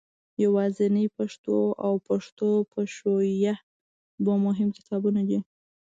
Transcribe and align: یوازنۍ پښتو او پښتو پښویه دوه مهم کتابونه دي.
یوازنۍ 0.43 1.05
پښتو 1.17 1.57
او 1.85 1.93
پښتو 2.07 2.49
پښویه 2.71 3.53
دوه 4.23 4.35
مهم 4.45 4.69
کتابونه 4.77 5.21
دي. 5.29 5.39